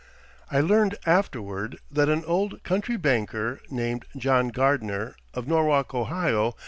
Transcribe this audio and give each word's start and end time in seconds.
I 0.49 0.61
learned 0.61 0.95
afterward 1.05 1.77
that 1.91 2.09
an 2.09 2.25
old 2.25 2.63
country 2.63 2.97
banker, 2.97 3.61
named 3.69 4.05
John 4.17 4.47
Gardener, 4.47 5.15
of 5.35 5.47
Norwalk, 5.47 5.93
O. 5.93 6.55